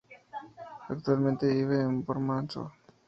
Actualmente 0.89 1.45
vive 1.53 1.79
en 1.79 2.03
Bomarzo. 2.03 2.71